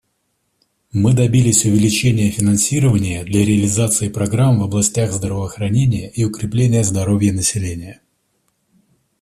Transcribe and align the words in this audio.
Мы 0.93 1.13
добились 1.13 1.63
увеличения 1.63 2.31
финансирования 2.31 3.23
для 3.23 3.45
реализации 3.45 4.09
программ 4.09 4.57
в 4.59 4.63
областях 4.63 5.11
здравоохранения 5.11 6.09
и 6.09 6.23
укрепления 6.25 6.83
здоровья 6.83 7.31
населения. 7.33 8.01